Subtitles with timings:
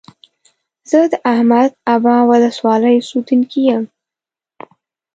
[0.89, 3.83] زه د احمد ابا ولسوالۍ اوسيدونکى يم.